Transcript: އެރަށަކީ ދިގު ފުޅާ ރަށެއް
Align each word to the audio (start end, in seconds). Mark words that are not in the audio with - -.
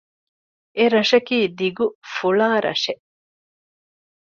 އެރަށަކީ 0.77 1.37
ދިގު 1.57 1.85
ފުޅާ 2.13 2.49
ރަށެއް 2.65 3.03